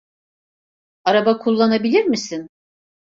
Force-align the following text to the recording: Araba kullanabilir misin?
Araba 1.03 1.37
kullanabilir 1.39 2.05
misin? 2.05 2.49